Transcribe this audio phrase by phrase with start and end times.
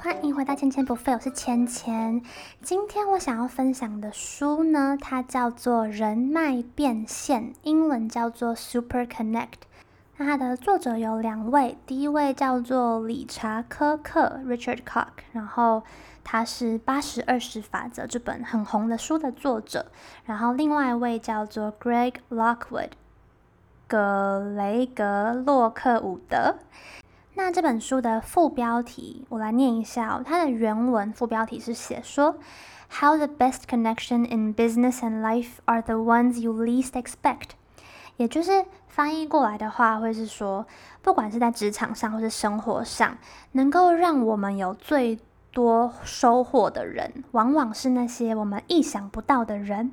[0.00, 2.22] 欢迎回到千千不废，我是千千。
[2.62, 9.48] 今天我想要分享的书呢，它叫做《人脉变现》，英文叫做 Super Connect。
[10.16, 15.82] 那它的作者有两位，第一位叫做理查科克 （Richard Koch），然后
[16.24, 19.92] 他是《八十二十法则》这本很红的书的作者。
[20.24, 22.92] 然后另外一位叫做 Greg Lockwood，
[23.86, 26.56] 格雷格洛克伍德。
[27.34, 32.36] 那这本书的副标题我来念一下哦，它的原文副标题是写说
[32.90, 37.50] ：How the best connection in business and life are the ones you least expect。
[38.16, 40.66] 也就是翻译过来的话，会是说，
[41.02, 43.18] 不管是在职场上或是生活上，
[43.52, 45.18] 能够让我们有最
[45.52, 49.92] 多收获的人，往往是那些我们意想不到的人。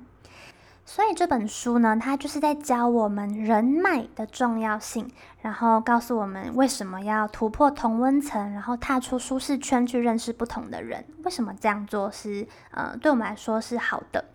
[0.86, 5.10] 所以这本书呢，它就是在教我们人脉的重要性，
[5.42, 11.06] 然后告诉我们为什么要突破同温层，然后踏出舒适圈去认识不同的人。
[11.24, 14.26] 为什么这样做是呃，对我们来说是好的？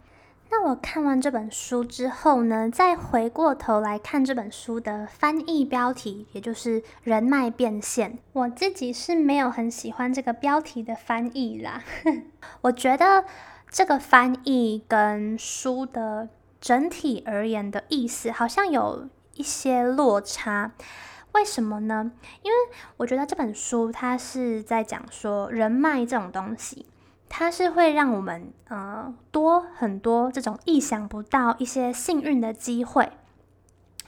[0.51, 8.19] 那我看完这本书之后呢，再回过头来看这本书的翻译标题，也就是“人脉变现”。
[8.33, 11.83] 我自己是没有很喜欢这个标题的翻译啦。
[12.63, 13.27] 我觉得
[13.71, 16.31] 这个翻译跟书的
[16.61, 20.73] 整体而言的意思好像有一些落差。
[21.33, 22.13] 为什么呢？
[22.43, 22.57] 因为
[22.97, 26.87] 我觉得这本书它是在讲说人脉这种东西。
[27.31, 33.13] 它是会让我们呃多很多这种意想不到一些幸运的机会，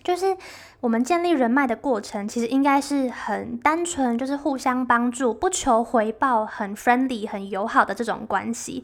[0.03, 0.39] 就是
[0.81, 8.83] 我们建立人脉的过程，其实应该是很单纯，就是互相帮助，不求回报，很 friendly、很友好的这种关系。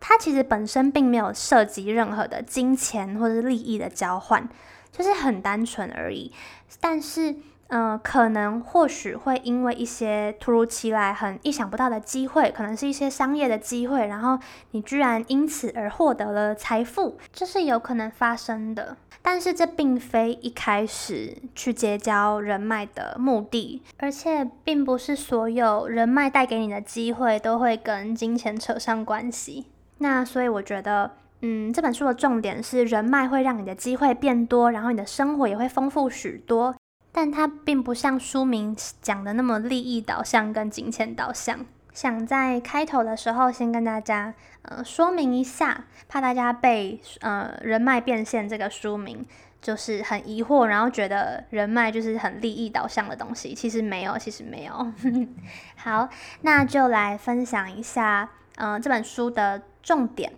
[0.00, 4.48] 它其实本身并没有涉及任何的金钱或者利益的交换，
[4.90, 6.32] 就是很单纯而已。
[6.80, 7.36] 但是。
[7.72, 14.36] 嗯、可能或许会因为一些突如其来、很意想不到的机会，可能是一些商业的机会，然后
[14.72, 18.96] 你居然因此而获得了财富，这是有可能发生的。
[19.22, 29.66] 但是这并非一开始去结交人脉的目的，而且并不是所有人脉带给你的机会都会跟金钱扯上关系。
[30.02, 31.10] 那所以我觉得，
[31.42, 36.74] 嗯，这本书的重点是人脉会让你的机会变多，然后你的生活也会丰富许多。
[37.12, 41.66] 但它并不像书名讲的那么利益导向跟金钱导向。
[41.92, 49.26] 想在开头的时候先跟大家呃说明一下，怕大家被呃人脉变现这个书名
[49.60, 53.52] 就是很疑惑，然后觉得人脉就是很利益导向的东西。
[53.52, 54.92] 其实没有，其实没有。
[55.76, 56.08] 好，
[56.42, 59.60] 那就来分享一下呃这本书的。
[59.82, 60.32] 重点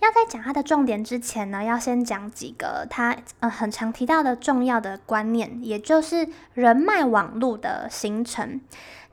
[0.00, 8.60] 要在讲它的重点之前呢，要先讲几个它呃很常提到的重要的观念，也就是人脉网络的形成。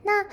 [0.02, 0.24] 那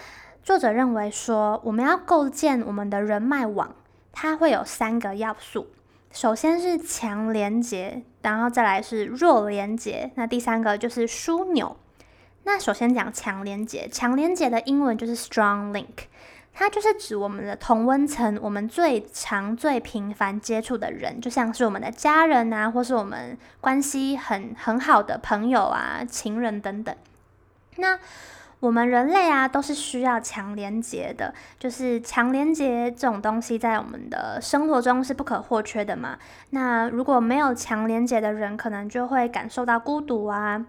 [0.44, 3.74] 作者认为说，我们要构建我们的人脉网，
[4.12, 5.68] 它会有三个要素。
[6.12, 11.75] 首先是强连结，然后再来是弱连结，那第三个就是枢纽。
[12.44, 16.06] 那首先讲强连结，强连接的英文就是 strong link。
[16.53, 26.96] 它就是指我们的同温层，我们最常、最频繁接触的人，就像是我们的家人啊，或是我们关系很很好的朋友啊、情人等等。
[27.78, 27.97] 那
[28.59, 36.18] 我们人类啊，都是需要强连结的，就是强连结这种东西，在我们的生活中是不可或缺的嘛。
[36.52, 40.66] 那如果没有强连结的人，可能就会感受到孤独啊。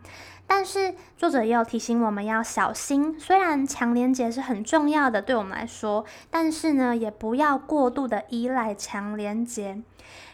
[0.47, 9.83] 但是作者也有提醒我们要小心，虽然强连结是很重要的，对我们来说，但是呢，也不要过度的依赖强连结。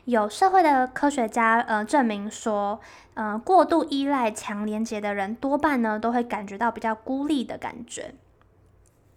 [0.05, 2.81] 有社会的科学家呃证明说，
[3.15, 8.15] 呃过度依赖强连结的人，多半呢都会感觉到比较孤立的感觉，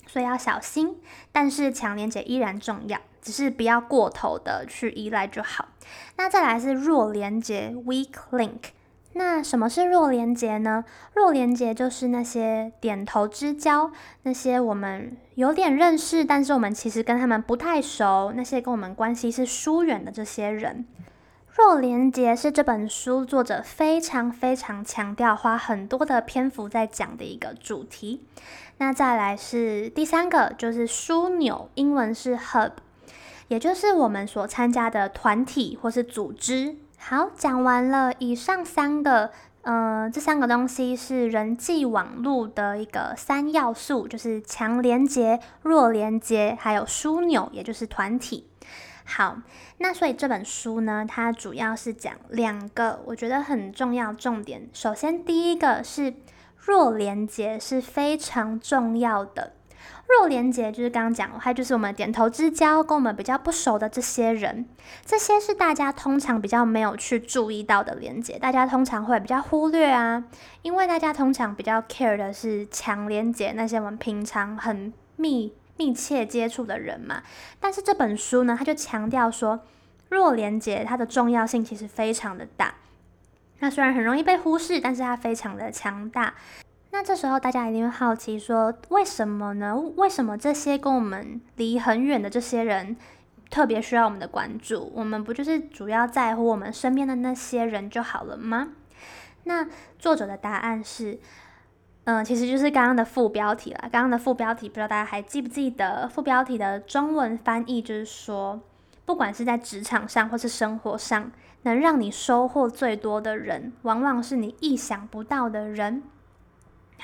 [0.05, 1.01] 所以要小心。
[1.31, 5.69] 但是强连结依然重要，只是不要过头的去依赖就好。
[6.17, 8.59] 那再来是弱连结 （weak link）。
[9.15, 10.83] 那什么是弱连结呢？
[11.13, 13.91] 弱连结就是那些点头之交，
[14.23, 20.85] 那些我们有点认识，但是我们其实跟他们不太熟，那些跟我们关系是疏远的这些人。
[21.55, 28.25] 弱连结是这本书作者非常非常强调，花很多的篇幅在讲的一个主题。
[28.79, 32.71] 那再来是第三个，就是枢纽，英文是 hub，
[33.49, 36.77] 也就是我们所参加的团体或是组织。
[37.05, 39.29] 好，讲完了以上三个，
[39.63, 48.47] 呃，这三个东西是人际网络的一个三要素，就是强连结、弱连结，还有枢纽，也就是团体。
[49.03, 49.39] 好，
[49.79, 54.69] 那所以这本书呢，它主要是讲两个我觉得很重要重点。
[54.71, 56.13] 首先，第一个是
[56.55, 59.51] 弱连结是非常重要的。
[60.07, 64.67] 弱连结就是刚刚讲，还有就是我们点头之交，跟我们比较不熟的这些人，
[65.05, 70.23] 这些是大家通常比较没有去注意到的连接，大家通常会比较忽略啊，
[70.61, 77.23] 因为大家通常比较 care 的是强连结，那些我们平常很密密切接触的人嘛。
[77.59, 79.61] 但是这本书呢，它就强调说，
[80.09, 82.75] 弱连结它的重要性其实非常的大。
[83.59, 86.33] 那虽然很容易被忽视，但是它非常的强大。
[86.93, 89.75] 那这时候大家一定会好奇说，为什么呢？
[89.97, 92.95] 为什么这些跟我们离很远的这些人
[93.49, 94.91] 特别需要我们的关注？
[94.93, 98.73] 我们不就是主要在乎我们身边的那些人就好了吗？
[99.45, 99.67] 那
[99.97, 101.17] 作者的答案是，
[102.03, 103.79] 嗯、其实就是刚刚的副标题了。
[103.91, 106.07] 刚刚的副标题不知道大家还记不记得？
[106.07, 108.61] 副标题的中文翻译就是说，
[109.03, 111.31] 不管是在职场上或是生活上，
[111.63, 116.03] 能让你收获最多的人，往往是你意想不到的人。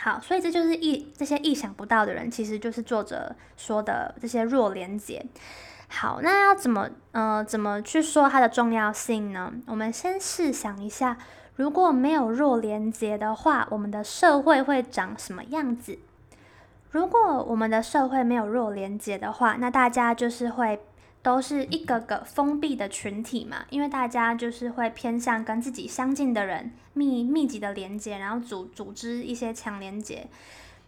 [0.02, 5.26] 好，所以这就是意这些意想不到的人，其实就是作者说的这些弱连接。
[5.90, 9.52] 好，那要怎么呃怎么去说它的重要性呢？
[9.68, 11.18] 我们先试想一下，
[11.56, 16.00] 如果没有弱连接的话，我们的社会会长什么样子？
[16.92, 20.80] 如果我们的社会没有弱连接的话，那大家就是会。
[21.22, 30.28] 都是一个个封闭的群体嘛，因为大家就是会偏向跟自己相近的人密密集的连接，然后组组织一些强连接。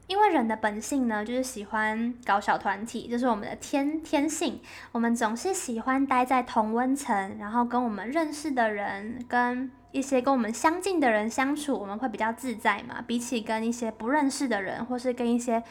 [0.07, 4.60] 因为人的本性呢，就是喜欢搞小团体，就是我们的天天性。
[4.92, 13.01] 我们总是喜欢待在同温层，然后跟我们认识的人，跟一些跟我们相近的人相处，我们会比较自在嘛。
[13.06, 15.62] 比起跟一些不认识的人，或是跟一些。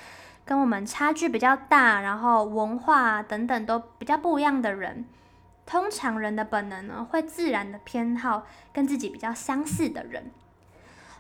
[0.51, 5.05] 跟我们差距比较大，然后文化等等都比较不一样的人，
[5.65, 10.33] 通常人的本能呢，会自然的偏好跟自己比较相似的人。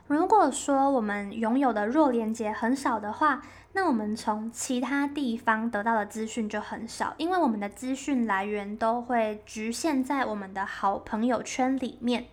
[0.09, 3.41] 如果说我们拥有的弱连接很少的话，
[3.73, 12.27] 那我们从其他地方得到的资讯就很少，因为我们的资讯来源都会局限在我们的好朋友圈里面。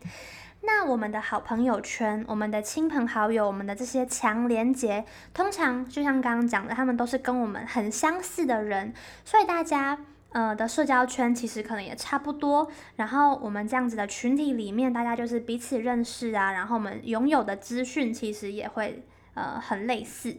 [0.70, 8.94] 那我们的好朋友圈，我们的亲朋好友，我们的这些强连结，通常就像刚刚讲的，他们都是跟我们很相似的人，
[9.24, 9.98] 所以大家
[10.34, 12.70] 呃的社交圈其实可能也差不多。
[12.98, 19.06] 然后我们这样子的群体里面，大家就是彼此认识啊，然后我们拥有的资讯其实也会
[19.36, 20.36] 呃很类似。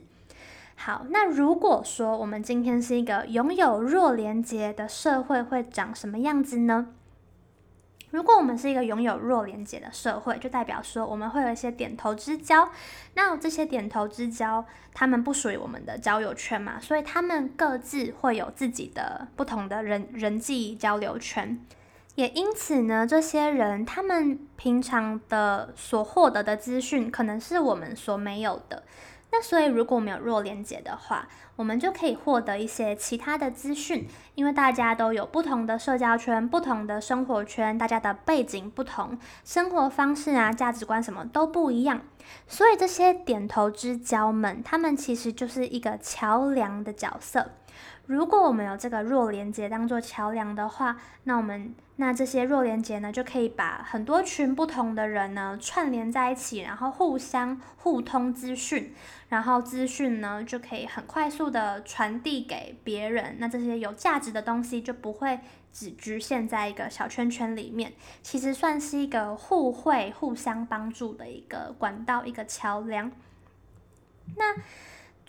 [0.77, 6.89] 好，那如果说我们今天是一个拥有弱连接的社会，会长什么样子呢？
[8.11, 12.71] 如果我们是一个拥有弱连接的社会，就代表说我们会有一些点头之交。
[13.15, 14.65] 那这些点头之交，
[14.95, 21.59] 他们不属于我们的交友圈嘛，所以他们各自会有自己的不同的人人际交流圈。
[22.15, 28.83] 也因此呢，这些人他们平常的所获得的资讯，可能是我们所没有的。
[29.31, 42.01] 那所以，如果没有弱连接的话，我们就可以获得一些其他的资讯，因为大家都有不同的社交圈、不同的生活圈，大家的背景不同，生活方式啊、价值观什么都不一样，
[42.47, 47.51] 所以这些点头之交们，他们其实就是一个桥梁的角色。
[48.09, 58.95] 如果我们有这个弱连结当做桥梁的话，那我们那这些弱连结呢，就可以把很多群不同的人呢串联在一起，然后互相互通资讯，
[59.29, 63.37] 然后资讯呢就可以很快速的传递给别人。
[63.39, 65.41] 那这些有价值的东西就不会
[65.71, 67.93] 只局限在一个小圈圈里面，
[68.23, 73.13] 其实算是一个互惠、互相帮助的一个管道、一个桥梁。
[74.37, 74.55] 那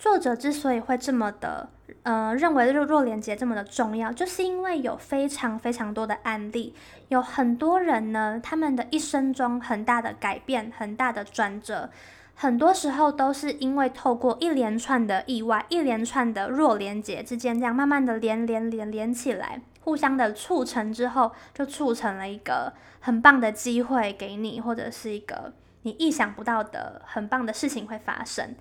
[0.00, 1.68] 作者之所以会这么的，
[2.04, 6.74] 呃，认为弱弱连接这么的重要，就是因为有非常非常多的案例，
[7.08, 11.90] 有很多人呢，他们的一生中很大的改变、很大的转折，
[12.34, 25.52] 很多时候都是因为透过一连串的意外、一连串的弱连接之间，这样慢慢的连连连连起来，互相的促成之后，就促成了一个很棒的机会给你，或者是一个
[25.82, 28.54] 你意想不到的很棒的事情会发生。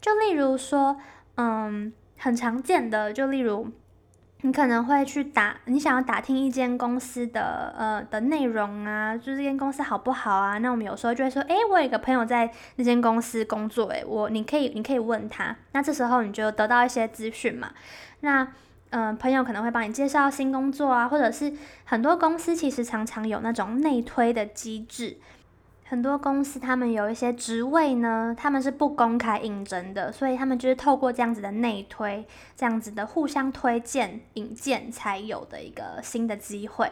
[0.00, 0.96] 就例如说，
[1.36, 3.70] 嗯，很常见的，就例如，
[4.42, 10.58] 你可能会去打，你想要打听一间公司的呃的内容啊，就这间公司好不好啊？
[10.58, 17.70] 那我们有时候就会说，诶，我有一个朋友在那间公司工作，诶，我你可以你可以问他，那这时候你就得到一些资讯嘛。
[18.20, 18.46] 那
[18.90, 21.52] 嗯、朋友可能会帮你介绍新工作啊，或者是
[21.82, 25.16] 很多公司其实常常有那种内推的机制。
[25.94, 36.90] 很多公司他们有一些职位呢，他们是不公开应征的，所以他们就是透过这样子的内推，这样子的互相推荐引荐才有的一个新的机会。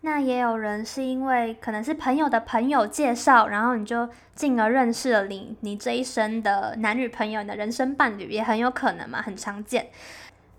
[0.00, 9.86] 那也有人是因为可能是朋友的朋友介绍，然后你就进而认识了你你这一生的男女朋友、你的人生伴侣，也很有可能嘛，很常见。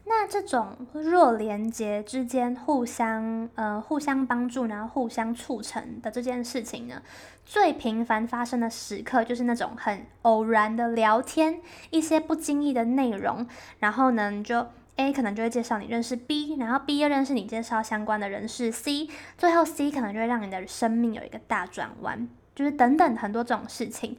[0.06, 7.02] 那这种弱连接之间互相呃互相帮助，然后互相促成的这件事情呢，
[7.46, 13.48] 最频繁发生的时刻就是那种很偶然的聊天，一些不经意的内容，
[13.80, 14.68] 然后呢就。
[14.96, 24.16] A 可能就会介绍你认识 B，然后 B 又认识你介绍相关的人士 C，最后 C 可能就会让你的生命有一个大转弯，就是等等很多这种事情。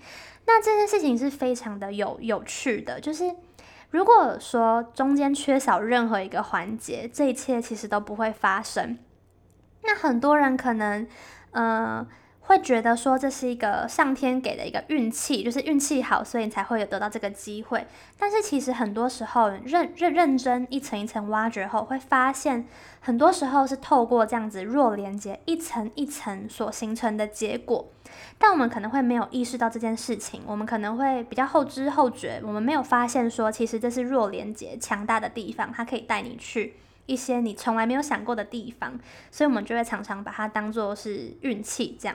[0.46, 3.32] 那这件事情是非常的有有趣的，就是
[3.94, 8.98] 如果说中间缺少任何一个环节，这一切其实都不会发生。
[9.84, 11.06] 那很多人可能，
[11.52, 12.04] 呃。
[12.46, 17.86] 会觉得说这是一个上天给的一个运气，就是运气好，所以你才会有得到这个机会。
[18.18, 22.66] 但是其实很多时候认认认真一层一层挖掘后，会发现
[23.00, 27.88] 很多时候是透过这样子弱连结一层一层所形成的结果。
[28.36, 36.74] 但我们可能会没有意识到这件事情，我们可能会比较后知后觉，我们没有发现说其实这是弱连结强大的地方，它可以带你去
[37.06, 42.14] 一些你从来没有想过的地方，所以我们就会常常把它当做是运气这样。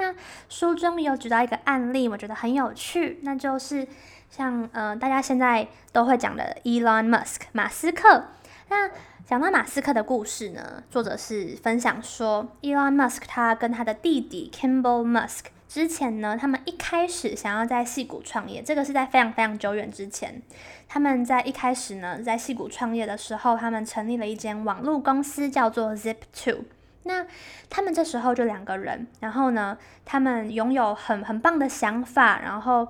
[0.00, 0.14] 那
[0.48, 3.86] 书中有举到一个案例，我觉得很有趣，那就是
[4.30, 8.24] 像呃大家现在都会讲的 Elon Musk 马斯克。
[8.70, 8.90] 那
[9.26, 20.40] 讲到马斯克的故事呢，作者是分享说，Elon Musk 他跟他的弟弟 Kimball Musk 之前呢，他们一开始想要在戏谷创业，这个是在非常非常久远之前，
[20.88, 26.64] 他们在一开始呢，在戏谷创业的时候，他们成立了一间网络公司，叫做 Zip Two。
[27.04, 27.26] 那
[27.70, 32.86] 他们这时候就两个人，然后呢，他们拥有很很棒的想法，然后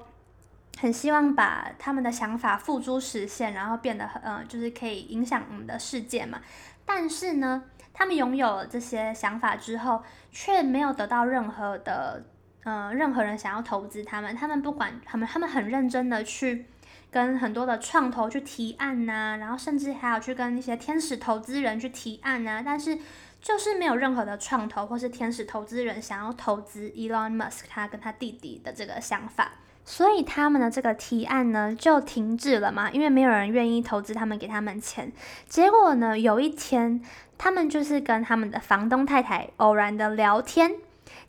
[0.80, 6.40] 很希望把他们的想法付诸实现，然后变得很呃，就是可以影响我们的世界嘛。
[6.84, 7.62] 但是呢，
[7.94, 10.02] 他们拥有了这些想法之后，
[10.32, 12.24] 却没有得到任何的
[12.64, 14.34] 呃任何人想要投资他们。
[14.34, 16.66] 他们不管他们，他们很认真的去
[17.12, 22.98] 跟很多的创投去提案呐、然后甚至还有去跟一些天使投资人去提案呐、但是。
[23.40, 29.52] 就是没有任何的创投或是天使投资人想要投资 Elon Musk 他跟他弟弟的这个想法，
[29.84, 35.10] 所以他们的这个提案呢就停滞了嘛，因为没有人愿意投资他们，给他们钱。
[35.48, 37.00] 结果呢，有一天
[37.38, 40.72] 他们就是跟他们的房东太太偶然的聊天，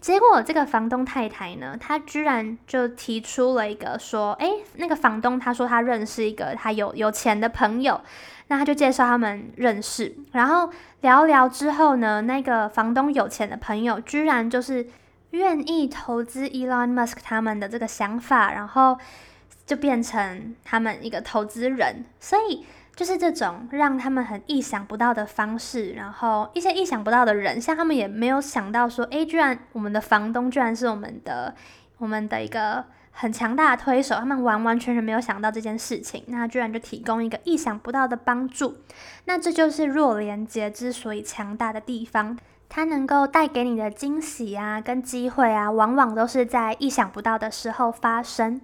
[0.01, 8.01] 结果这个房东太太呢，她居然就提出了一个说，诶，那个房东他说他认识一个他有有钱的朋友。
[8.47, 10.69] 那他就介绍他们认识，然后
[11.01, 14.87] 聊聊之后呢，那个房东有钱的朋友居然就是
[15.31, 18.97] 愿意投资 Elon Musk 他们的这个想法，然后
[19.65, 22.05] 就变成他们一个投资人。
[22.19, 22.65] 所以
[22.95, 31.55] 就是这种让他们很意想不到的方式，然后一些意想不到的人，像他们也没有想到说，诶，居然我们的房东居然是我们的
[31.97, 32.85] 我们的一个。
[33.11, 38.77] 很强大的推手，他们完完全全没有想到这件事情，那居然就提供一个意想不到的帮助，
[39.25, 42.37] 那这就是弱连接之所以强大的地方，
[42.67, 48.61] 它能够带给你的惊喜啊，跟机会啊，往往都是在意想不到的时候发生。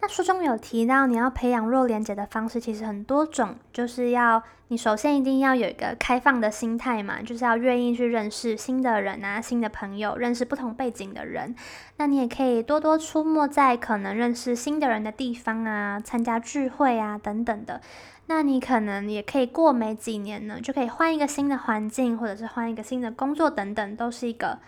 [0.00, 11.52] 那书中有提到，你要培养弱连结的方式其实很多种，就是要你首先一定要有一个开放的心态嘛，就是要愿意去认识新的人啊、新的朋友，认识不同背景的人。
[11.96, 17.80] 那你也可以多多出没在可能认识新的人的地方啊，参加聚会啊等等的。
[18.26, 24.60] 那你可能也可以过没几年呢，就可以换一个新的环境，或者是换一个新的工作等等，都是一个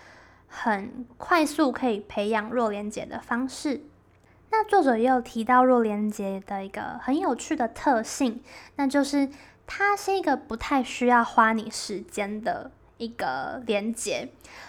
[0.48, 3.82] 很快速可以培养弱连结的方式。
[4.50, 8.42] 那作者也有提到弱连结的一个很有趣的特性，
[8.76, 9.28] 那就是
[9.66, 14.28] 它是一个不太需要花你时间的一个连结。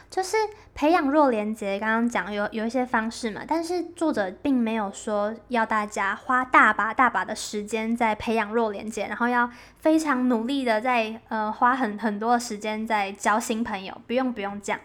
[0.09, 0.35] 就是
[0.75, 14.81] 培养弱连结，刚刚讲有有一些方式嘛，但是作者并没有说要大家花大把大把的时间在培养弱连结，然后要非常努力的在呃花很很多的时间在交新朋友，不用不用这样。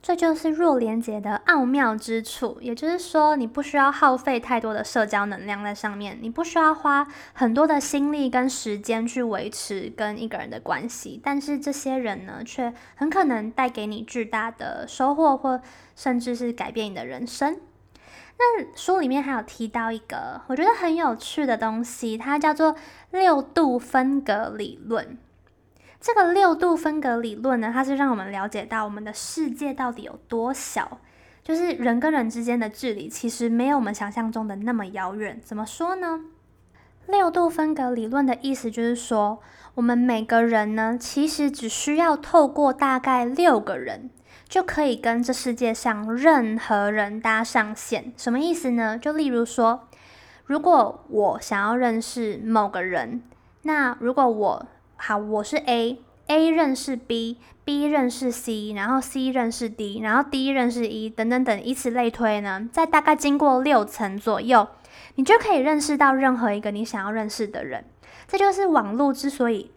[0.00, 15.60] 这就是弱连接的奥妙之处，也就是说，你不需要耗费太多的社交能量在上面，你不需要花很多的心力跟时间去维持跟一个人的关系，但是这些人呢，却很可能带给你巨大的收获，或
[15.94, 17.60] 甚至是改变你的人生。
[18.38, 22.76] 那书里面还有提到一个我觉得很有趣的东西，它叫做
[23.10, 25.18] 六度分隔理论。
[26.00, 30.98] 这个六度分隔理论呢，它是让我们了解到我们的世界到底有多小，
[31.42, 35.40] 就是人跟人之间的距离其实没有我们想象中的那么遥远。
[35.44, 36.20] 怎么说呢？
[37.06, 39.40] 六度分隔理论的意思就是说，
[39.74, 44.10] 我们每个人呢，其实只需要透过大概六个人，
[44.46, 48.12] 就可以跟这世界上任何人搭上线。
[48.16, 48.98] 什么意思呢？
[48.98, 49.88] 就例如说，
[50.44, 53.22] 如果我想要认识某个人，
[53.62, 54.66] 那如果我
[55.00, 64.66] 好，我是 A，A 认识 B，B 认识 C，然后 C 认识 D，然后 D 认识 E，等等等，以此类推呢，在大概经过六层左右。
[65.14, 67.84] 你就可以认识到任何一个你想要认识的人，
[68.26, 69.70] 这就是网络之所以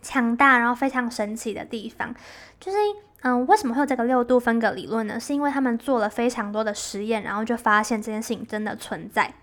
[0.00, 2.14] 强大，然后非常神奇的地方。
[2.58, 2.78] 就是，
[3.20, 5.20] 嗯，为什么会有这个六度分隔理论呢？
[5.20, 9.34] 是因为他们做了非常多的实验，然后就发现这件事情真的存在。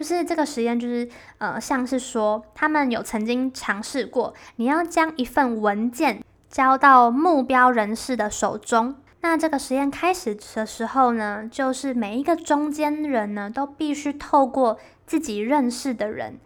[0.00, 8.94] 就是这个实验，就是，呃，像是说，他们有曾经尝试过，你要将一份文件交到目标人士的手中。
[9.20, 16.40] 那这个实验开始的时候呢，就是每一个中间人呢，都必须透过自己认识的人，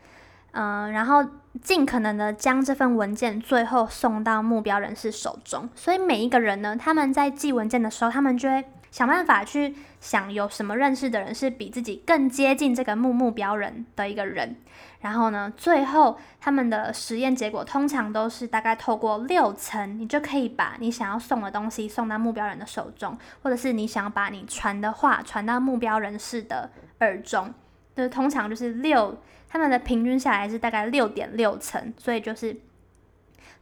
[0.50, 1.24] 嗯、然后
[1.62, 5.70] 尽可能的将这份文件最后送到目标人士手中。
[5.76, 8.64] 所以每一个人呢，他们在寄文件的时候，他们就会。
[8.94, 14.54] 想办法去想有什么认识的人是比自己更接近这个目目标人的一个人，
[15.00, 26.70] 然后呢，最后他们的实验结果通常都是大概透过六层，你就可以把你想要送的东西送到目标人的手中，或者是你想把你传的话传到目标人士的
[27.00, 27.54] 耳中，
[27.96, 29.16] 就是通常就是六，
[29.48, 32.54] 他们的平均下来是大概六点六层，所以就是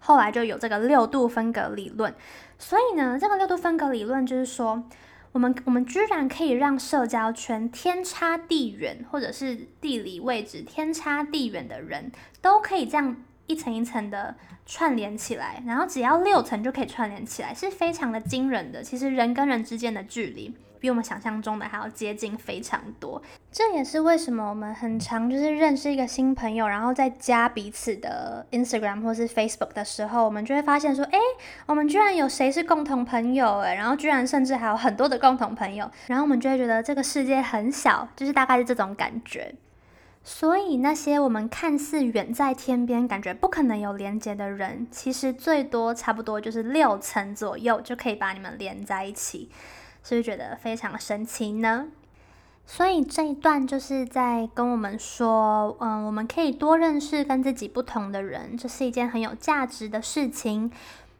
[0.01, 2.13] 后来就有这个六度分隔理论。
[2.59, 4.83] 所以呢，这个六度分隔理论就是说。
[5.33, 14.37] 我们我们居然可以让社交圈天差地远，或者是地理位置天差地远的人，都可以这样一层一层的
[14.67, 18.83] 串联起来，然后只要六层就可以串联起来，是非常的惊人的。
[18.83, 20.55] 其实人跟人之间的距离。
[20.83, 23.23] 比我们想象中的还要接近非常多，
[23.53, 31.19] 这也是为什么我们很常就是认识一个新朋友，然后再加彼此的 Instagram 或是 Facebook 的时候，我们就会发现说，诶，
[31.67, 39.55] 我们居然有谁是共同朋友诶，然后居然甚至还有很多的共同朋友，然后我们就会觉得这个世界很小，就是大概是这种感觉。
[40.25, 49.49] 所以那些我们看似远在天边，感觉不可能有连接的人，其实最多差不多就是六层左右就可以把你们连在一起。
[50.03, 51.87] 是不是觉得非常神奇呢？
[52.65, 60.71] 所以这一段就是在跟我们说，嗯，我们可以多认识跟自己不同的人，这是一件很有价值的事情。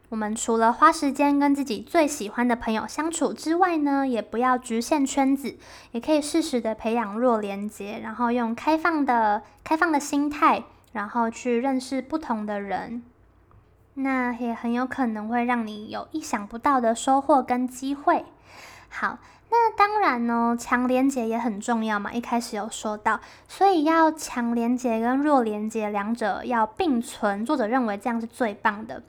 [0.09, 5.57] 我们除了花时间跟自己最喜欢的朋友相处之外呢，也不要局限圈子，
[5.91, 13.03] 也可以适时的培养弱连接，然后用开放的、开放的心态，然后去认识不同的人。
[13.95, 18.25] 那也很有可能会让你有意想不到的收获跟机会。
[18.95, 19.17] 好，
[19.49, 22.13] 那当然呢，强连结也很重要嘛。
[22.13, 27.43] 一开始有说到，所以要强连结跟弱连结两者要并存。
[27.43, 29.01] 作者认为这样是最棒的。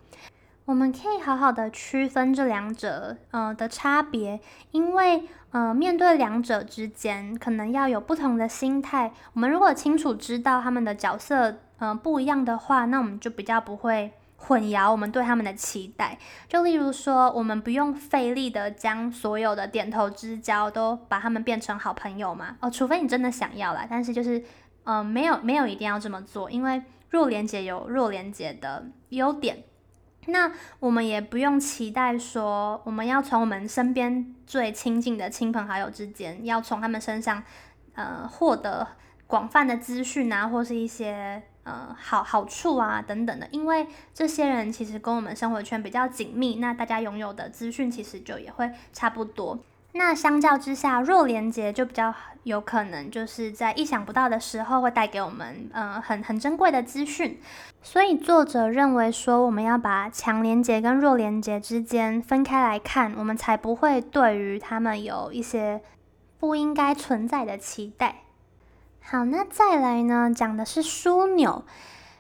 [0.65, 9.13] 我们可以好好的区分这两者呃的差别，因为呃面对两者之间可能要有不同的心态。
[9.35, 14.13] 我们如果清楚知道他们的角色呃不一样的话，那我们就比较不会。
[14.47, 22.57] 混淆我们对他们的期待，就例如说，我们不用费力的将所有的点头之交都把他们变成好朋友嘛？
[22.61, 24.45] 哦，除非你真的想要啦，但是就是，
[24.85, 29.65] 嗯、没有没有一定要这么做，因为弱连接有弱连接的优点。
[30.27, 37.43] 那我们也不用期待说，我们要从我们身边最亲近的亲朋好友之间，要从他们身上，
[37.95, 38.87] 呃，获得
[39.27, 41.43] 广泛的资讯啊，或是一些。
[41.65, 49.59] 呃，好好处啊，等等的，因为这些人其实跟我们生活圈比较紧密，那大家拥有的资讯其实就也会差不多。
[49.93, 57.41] 那相较之下，弱连结就比较有可能就是在意想不到的时候会带给我们呃很很珍贵的资讯。
[57.81, 65.81] 所以作者认为说，我们要把强连结跟弱连结之间分开来看，我们才不会对于他们有一些
[66.41, 68.24] 不应该存在的期待。
[69.07, 70.33] 好，那再来呢？
[70.35, 71.63] 讲的是枢纽，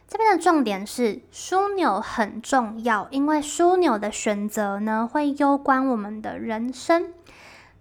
[0.06, 7.10] 这边的重点是枢纽很重要，因为枢纽的选择呢，会攸关我们的人生。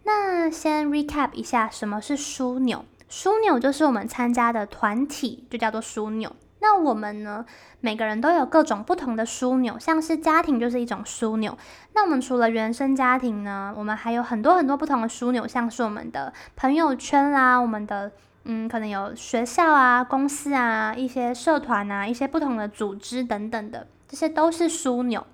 [0.03, 2.85] 那先 recap 一下，什么是枢纽？
[3.11, 6.33] 枢纽就是我们参加的团体，就叫做枢纽。
[6.61, 7.45] 那我们呢，
[7.81, 11.57] 每个人都有各种不同的枢纽，像是家庭就是一种枢纽。
[11.93, 18.13] 那我们除了原生家庭呢，我们还有很多很多不同的枢纽，像是我们的朋友圈啦，我们的。
[18.45, 25.25] 嗯，可能有学校啊、公司啊、一些社团啊、一些不同的组织等等的，这些都是枢纽。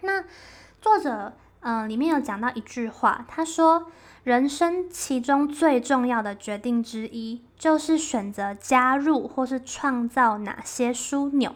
[0.00, 0.24] 那
[0.80, 1.32] 作者
[1.64, 3.86] 嗯、里面有讲到一句话，他说
[4.24, 11.54] ：“人生其中最重要的决定之一，就是选择加入或是创造哪些枢纽。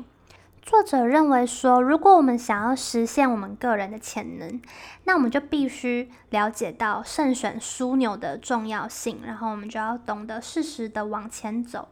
[0.67, 4.61] 作者认为说，如果我们想要实现我们个人的潜能，
[5.05, 11.87] 那我们就必须了解到慎选枢纽的重要性，然后我们就要懂得适时的往前走。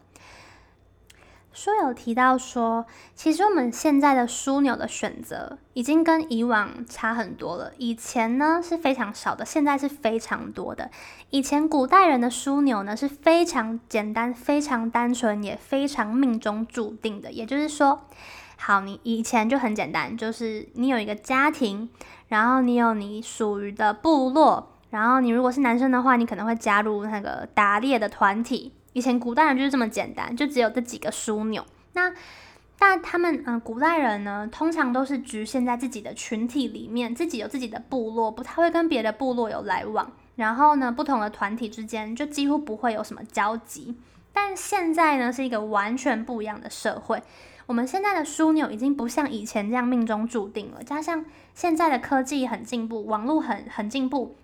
[1.53, 2.85] 书有提到说，
[3.15, 7.71] 其实我们现在的枢纽的选择已经跟以往差很多了。
[7.79, 10.91] 以前呢是非常少的，现在是非常多的。
[11.31, 17.31] 以前古代人的枢纽呢是非常简单、非常单纯，也非常命中注定的。
[17.31, 18.01] 也就是说，
[18.57, 21.89] 好，你以前就很简单，就是你有一个家庭，
[22.29, 28.73] 然后你有你属于的部落，然后你如果是男生的话，你可能会加入那个打猎的团体。
[28.93, 31.65] 以前古代人就是这么简单，就只有这几个枢纽。
[31.93, 32.13] 那
[32.79, 40.11] 但他们嗯、古代人呢，通常都是局限在自己的群体里面，自己有自己的部落，不太会跟别的部落有来往。
[40.37, 43.97] 然后呢，不同的团体之间就几乎不会有什么交集。
[44.33, 47.23] 但现在呢，是一个完全不一样的社会。
[47.67, 51.25] 我们现在的枢纽已经不像以前这样命中注定了，加上
[51.55, 54.37] 现在的科技很进步，网络很很进步。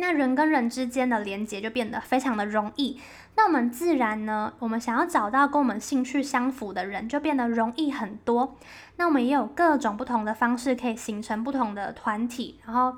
[0.00, 3.00] 那人跟人之间的连接就变得非常的容易，
[3.34, 8.56] 那我们自然呢，我们想要找到跟我们兴趣相符的人，就变得容易很多。
[8.96, 12.96] 那我们也有各种不同的方式可以形成不同的团体，然后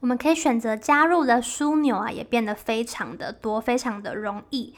[0.00, 4.74] 我们可以选择加入的枢纽啊，也变得非常的多，非常的容易。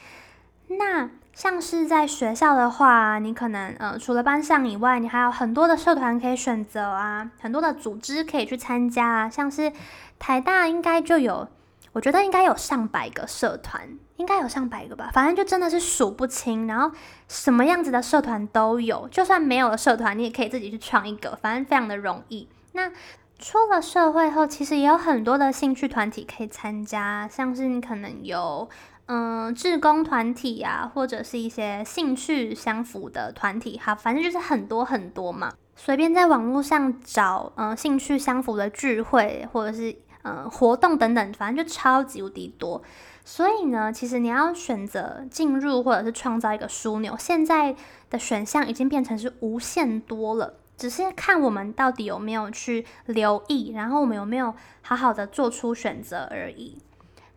[0.69, 9.73] 那像是在学校的话，你可能呃除了班上以外，你还有很多的社团可以选择啊，很多的组织可以去参加啊，像是。
[10.19, 11.49] 台大应该就有，
[11.93, 16.67] 我觉得应该有上百个社团，应该有上百个吧，反正就真的是数不清。
[16.67, 16.95] 然后
[17.27, 22.47] 什么样子的社团都有，就算没有了社团，你也可以自己去创一个，反正非常的容易。
[22.73, 22.91] 那
[23.39, 28.69] 出了社会后，其实也有很多的兴趣团体可以参加，像是你可能有
[29.11, 35.53] 嗯，志工团体啊，或者是一些兴趣相符的团体，哈，反正就是很多很多嘛。
[35.75, 39.97] 随便在网络上找，嗯，兴趣相符的聚会，或者是。
[40.23, 42.83] 嗯，活动等等，反正就超级无敌多。
[43.25, 47.75] 所以呢，其实你要选择进入或者是创造一个枢纽，现在
[48.11, 56.77] 的选项已经变成是无限多了，只是看我们到底有没有去留意，然后我们有没有好好的做出选择而已。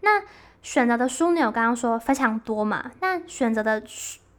[0.02, 0.22] 那
[0.64, 3.84] 选择的枢纽，刚刚说非常多嘛，那选择的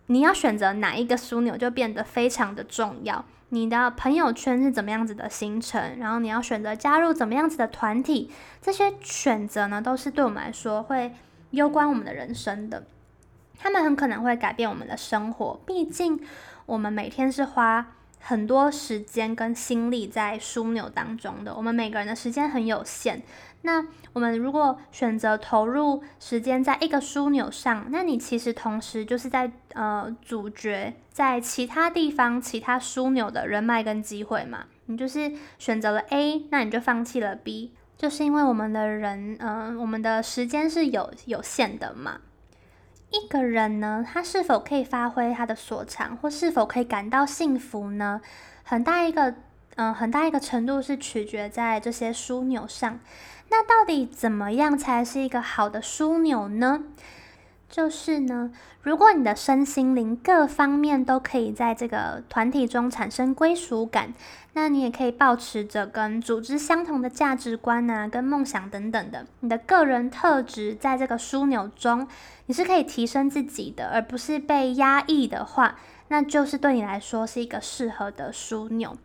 [0.06, 3.24] 你要选择哪一个枢纽，就变得非常的重要。
[3.50, 5.98] 你的朋友圈是怎么样子的形成？
[5.98, 11.12] 然后你要选择加入怎么样子的团体，这些选择呢，都是对我们来说会
[11.50, 12.84] 攸关我们的人生的。
[13.56, 16.20] 他们很可能会改变我们的生活，毕竟
[16.66, 17.93] 我们每天是花
[18.26, 21.54] 很多时间跟心力在枢纽当中的。
[21.54, 23.22] 我们每个人的时间很有限。
[23.60, 34.64] 那我们如果选择投入时间在一个枢纽上，那你其实同时就是在呃阻绝在其他地方其他枢纽的人脉跟机会嘛。
[34.86, 42.20] 你就是选择了 A，那你就放弃了 B，就是因为我们的人，嗯、呃，我们的时间是有有限的嘛。
[43.14, 48.20] 一个人呢，他是否可以发挥他的所长，或是否可以感到幸福呢？
[48.64, 49.34] 很大一个，
[49.76, 52.98] 嗯、很大一个程度是取决在这些枢纽上。
[53.50, 56.82] 那到底怎么样才是一个好的枢纽呢？
[57.74, 64.14] 就是呢，如果你的身心灵各方面都可以在这个团体中产生归属感，
[64.52, 72.06] 那你也可以保持着跟组织相同的价值观啊，跟梦想等等的，你的个人特质在这个枢纽中，
[72.46, 78.96] 你是可以提升自己的，而不是被压抑的话，那就是对你来说是一个适合的枢纽。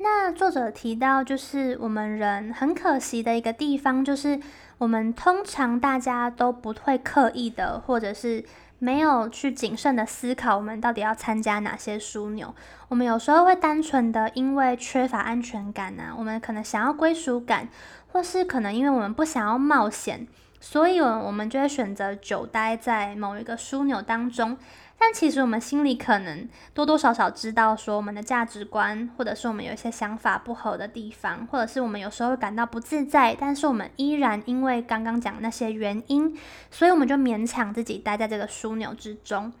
[0.00, 4.40] 那作者提到，就是我们人很可惜的一个地方，就是
[4.78, 8.44] 我们通常大家都不会刻意的，或者是
[8.78, 12.54] 没有去谨慎的思考，我们到底要参加哪些枢纽。
[12.88, 17.68] 我们有时候会单纯的因为缺乏安全感啊，我们可能想要归属感，
[18.12, 20.26] 或是可能因为我们不想要冒险，
[20.60, 24.56] 所以我们就会选择久待在某一个枢纽当中。
[25.00, 36.36] 但其实我们心里可能多多少少知道，说我们的价值观，或者是我们有一些想法不合的地方，或者是我们有时候会感到不自在，但是我们依然因为刚刚讲那些原因，
[36.70, 39.52] 所以我们就勉强自己待在这个枢纽之中。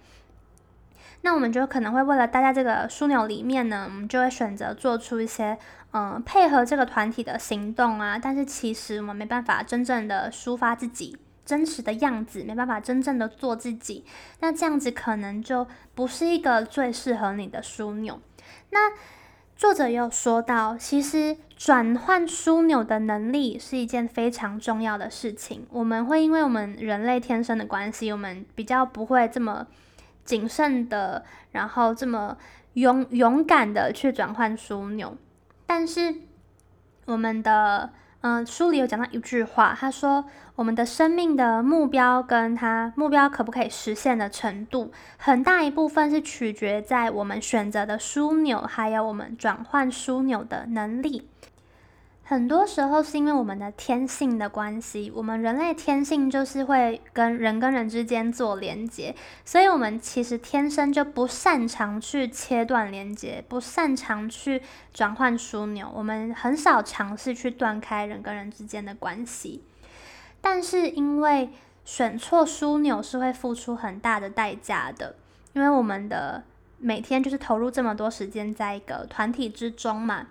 [1.22, 5.56] 那我们就可能会为了待在这个枢纽里面呢，我们就会选择做出一些
[5.92, 11.16] 嗯、配合这个团体的行动啊，但是其实我们没办法真正的抒发自己。
[11.48, 14.04] 真实的样子，没办法真正的做自己，
[14.40, 18.20] 那这样子可能就不是一个最适合你的枢纽。
[18.68, 18.92] 那
[19.56, 25.66] 作者又说到，其实转换枢纽的能力是一件非常重要的事情。
[25.70, 29.66] 我们会因为我们人类天生的关系，我们比较不会这么
[30.26, 32.36] 谨慎的，然后这么
[32.74, 35.16] 勇勇敢的去转换枢纽。
[35.66, 36.14] 但是
[37.06, 40.24] 我们的嗯，书里有讲到一句话，他说
[40.56, 51.28] ：“我们的生命的目标跟他目标可不可以实现的程度，很大一部分是取决在我们选择的枢纽，还有我们转换枢纽的能力。”
[52.28, 64.60] 很多时候是因为我们的天性的关系，我们人类天性就是会跟人跟人之间做连接，所以我们其实天生就不擅长去切断连接，不擅长去
[64.92, 69.64] 转换枢纽，我们很少尝试去断开人跟人之间的关系。
[70.42, 71.48] 但是因为
[71.86, 75.14] 选错枢纽是会付出很大的代价的，
[75.54, 76.44] 因为我们的
[76.76, 80.26] 每天就是投入这么多时间在一个团体之中嘛。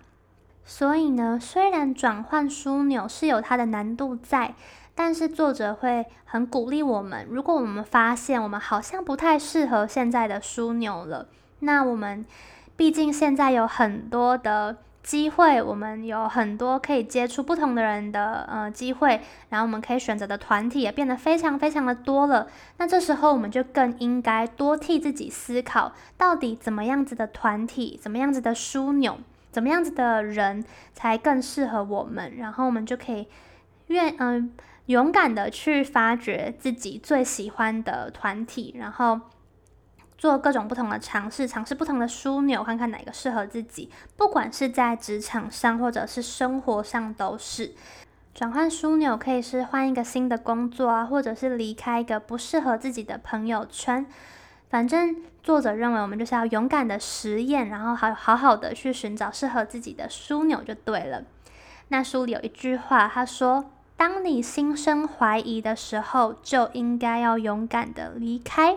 [0.69, 4.53] 所以呢，虽然转换枢纽是有它的难度在，
[4.93, 12.25] 但是作者会很鼓励我们，如果我们发现我们好像不太适合现在的枢纽了，那我们
[12.75, 22.45] 毕竟现在有很多的机会，我们有很多可以接触不同的人的呃机会，然后我们可以选择的团体也变得非常非常的多了。
[22.75, 29.17] 那这时候我们就更应该多替自己思考，到底怎么样子的团体，怎么样子的枢纽。
[29.51, 32.35] 怎么样子的人才更适合我们？
[32.37, 33.27] 然后我们就可以
[33.87, 34.53] 愿嗯
[34.87, 39.19] 勇敢的去发掘自己最喜欢的团体，然后
[40.17, 43.91] 做各种不同的尝试，尝试不同的枢纽，看看哪个适合自己。
[44.15, 47.73] 不管是在职场上或者是生活上，都是
[48.33, 54.05] 转换枢纽，可以是换一个新的工作啊，或者是离开一个不适合自己的朋友圈。
[54.69, 61.23] 反正作者认为，我们就是要勇敢的实验，然后好好好的去寻找适合自己的枢纽就对了。
[61.87, 68.75] 那书里有一句话，他说：“当你心生怀疑的时候，就应该要勇敢的离开。”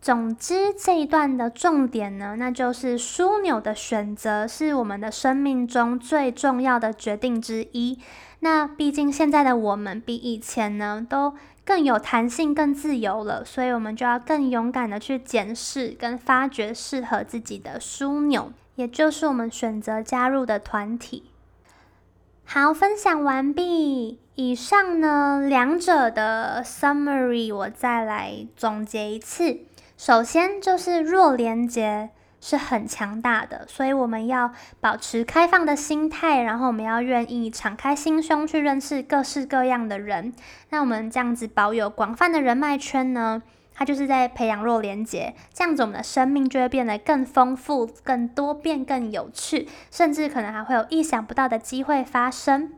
[0.00, 7.98] 总之，这一段的重点呢，那就是枢纽的选择是我们的生命中最重要的决定之一。
[8.38, 11.34] 那毕竟现在的我们比以前呢都
[11.66, 21.24] 更有弹性、更自由了，所以我们就要更勇敢的去检视跟发掘适合自己的枢纽，也就是我们选择加入的团体。
[22.44, 24.20] 好，分享完毕。
[24.36, 29.58] 以上呢两者的 summary，我再来总结一次。
[29.96, 32.10] 首先就是弱连结
[32.48, 40.32] 是很强大的，所以我们要保持开放的心态，然后我们要愿意敞开心胸去认识各式各样的人。
[40.70, 43.42] 那我们这样子保有广泛的人脉圈呢，
[43.74, 52.70] 它就是在培养弱连结，这样子我们的生命就会变得更丰富、更多变、更有趣，甚至可能还会有意想不到的机会发生。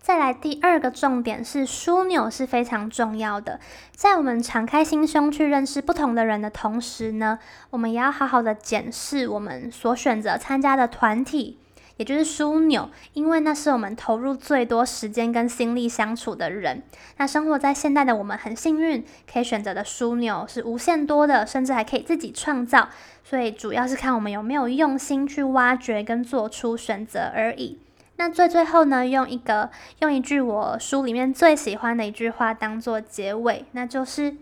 [0.00, 3.60] 再来第二个重点是枢纽是非常重要的，
[3.94, 7.38] 在我们敞开心胸去认识不同的人的同时呢，
[7.70, 11.58] 我们也要好好的检视我们所选择参加的团体，
[11.98, 16.82] 也就是枢纽，因为那是我们投入最多时间跟心力相处的人。
[17.18, 22.88] 那生活在现代的我们很幸运，可以选择的枢纽是无限多的，甚至还可以自己创造。
[23.22, 27.78] 所以主要是看我们有没有用心去挖掘跟做出选择而已。
[28.18, 34.36] 那最最后呢，用一个用一句我书里面最喜欢的一句话当做结尾，那就是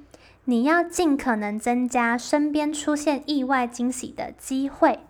[0.47, 5.01] 你要尽可能增加身边出现意外惊喜的机会。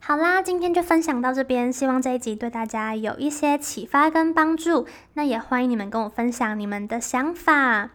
[0.00, 4.86] 好啦，今天就分享到这边，希望这一集对大家有一些启发跟帮助。
[5.14, 7.90] 那也欢迎你们跟我分享你们的想法。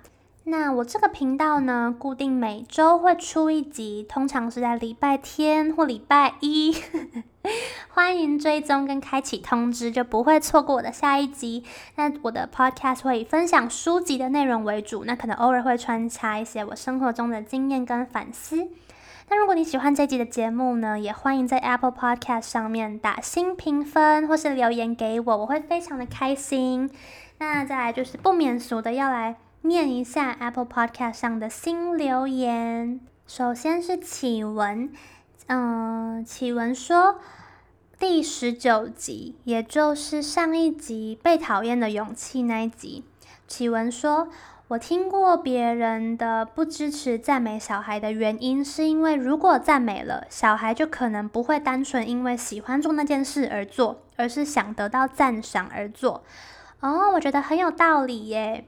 [0.50, 6.76] 那我这个频道呢，固定每周会出一集，通常是在礼拜天或礼拜一。
[7.94, 11.64] 欢迎追踪跟开启通知，就不会错过我的下一集。
[11.96, 18.68] 那我的 podcast 会以分享书籍的内容为主，那可能偶尔会穿插一些我生活中的经验跟反思。
[19.30, 26.90] 那如果你喜欢这集的节目呢，也欢迎在 Apple Podcast 上面打新评分或是留言给我，我会非常的开心。
[27.38, 29.36] 那再来就是不免俗的要来。
[29.62, 33.02] 念一下 Apple Podcast 上的新留言。
[33.28, 34.90] 首先是启文，
[35.48, 37.20] 嗯，启文说
[38.00, 43.04] 第十九集，也就是上一集被讨厌的勇气那一集。
[43.48, 44.30] 启文说，
[44.70, 56.24] 我听过别人的不支持赞美小孩的原因，是因为如果赞美了，小孩就可能不会单纯因为喜欢做那件事而做，而是想得到赞赏而做。
[56.80, 58.66] 哦，我觉得很有道理耶。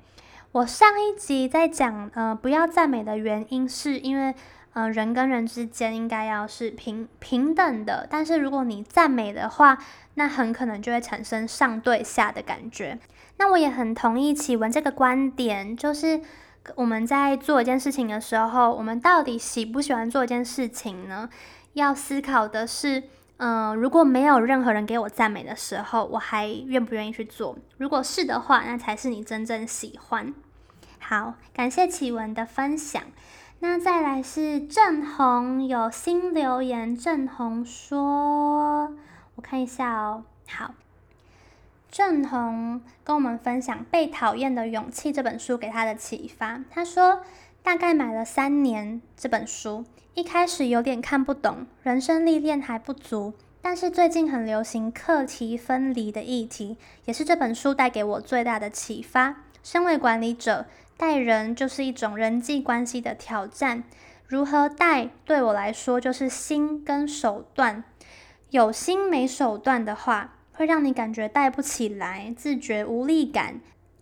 [0.54, 4.36] 我上一集在讲，呃，不要赞美的原因，是因为，
[4.74, 8.06] 呃，人跟人之间应该要是平平等的。
[8.10, 9.78] 但是如果你赞美的话，
[10.16, 13.00] 那很可能就会产生上对下的感觉。
[13.38, 16.20] 那我也很同意启文这个观点，就是
[16.76, 21.30] 我们在做一件事情的时候，我们到底喜不喜欢做一件事情呢？
[21.74, 23.04] 要思考的是，
[23.44, 27.58] 嗯、如果没有任何人给我赞美的时候，我还愿不愿意去做？
[27.80, 30.32] 如果是的话，那才是你真正喜欢。
[31.00, 33.02] 好，感谢启文的分享。
[33.58, 38.96] 那再来是郑红有新留言，郑红说，
[39.34, 40.24] 我看一下哦。
[40.48, 40.76] 好，
[41.90, 46.64] 郑红跟我们分享《被讨厌的勇气》这本书给他的启发。
[46.70, 47.22] 他说，
[47.64, 53.34] 大概买了三年这本书，一开始有点看不懂，人生历练还不足。
[53.62, 59.44] 但是最近很流行课题分离的议题，也是这本书带给我最大的启发。
[59.64, 60.66] 身为管理者，
[60.98, 63.86] 带人就是一种人际关系的挑战，
[64.28, 67.86] 如何带对我来说就是心跟手段。
[68.50, 73.62] 有心没手段的话，会让你感觉带不起来，自觉无力感。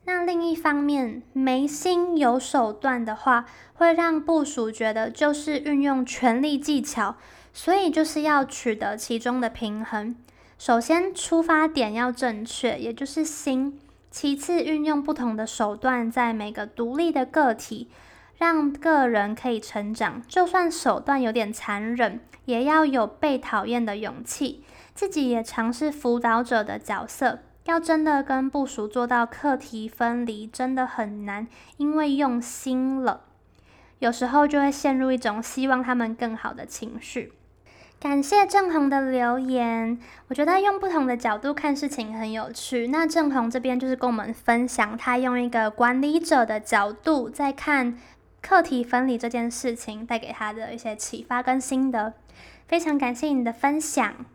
[0.10, 3.46] 那另一方面，没心有手段的话，
[3.76, 7.16] 会让部属觉得就是运用权力技巧，
[7.54, 10.16] 所以就是要取得其中的平衡。
[10.58, 13.80] 首先出发点要正确，也就是心。
[14.10, 17.88] 其次，运用不同的手段，在每个独立的个体，
[18.40, 20.24] 让个人可以成长。
[20.28, 24.64] 就算手段有点残忍，也要有被讨厌的勇气。
[24.96, 27.40] 自己也尝试辅导者的角色，
[27.70, 33.22] 要真的跟部属做到课题分离，真的很难，因为用心了，
[34.00, 37.32] 有时候就会陷入一种希望他们更好的情绪。
[38.00, 42.88] 感谢郑红的留言，我觉得用不同的角度看事情很有趣。
[42.88, 48.00] 那郑红这边就是跟我们分享，他用一个管理者的角度在看
[48.42, 52.14] 课题分离这件事情，带给他的一些启发跟心得。
[52.68, 54.26] 非常感谢你的分享。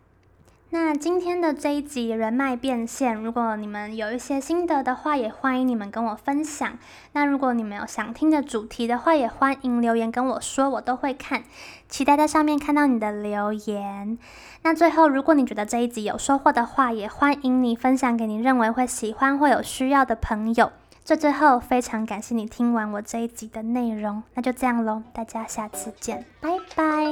[0.70, 6.77] 那今天的这一集人脉变现，如果你们有一些心得的话，也欢迎你们跟我分享。
[7.12, 11.44] 那如果你们有想听的主题的话，也欢迎留言跟我说，我都会看。
[11.88, 14.18] 期待在上面看到你的留言。
[14.62, 20.72] 那最后，如果你觉得这一集有收获的话，也欢迎你分享给你认为会喜欢或有需要的朋友。
[21.05, 27.05] 这最后非常感谢你听完我这一集的内容，那就这样喽，大家下次见，拜拜。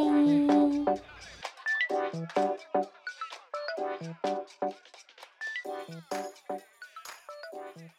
[3.91, 4.17] Thank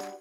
[0.01, 0.12] you.